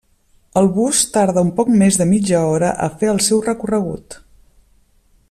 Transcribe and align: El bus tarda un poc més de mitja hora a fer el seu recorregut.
El 0.61 0.69
bus 0.77 1.01
tarda 1.17 1.43
un 1.49 1.51
poc 1.59 1.69
més 1.83 1.99
de 2.03 2.07
mitja 2.13 2.41
hora 2.55 2.73
a 2.89 2.91
fer 3.03 3.13
el 3.13 3.23
seu 3.29 3.45
recorregut. 3.49 4.21